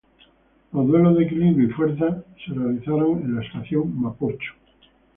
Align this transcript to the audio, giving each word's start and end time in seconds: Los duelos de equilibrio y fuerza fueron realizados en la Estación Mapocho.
Los 0.73 0.87
duelos 0.87 1.15
de 1.15 1.25
equilibrio 1.25 1.69
y 1.69 1.73
fuerza 1.73 2.23
fueron 2.47 2.63
realizados 2.69 3.19
en 3.21 3.35
la 3.35 3.43
Estación 3.45 4.01
Mapocho. 4.01 4.53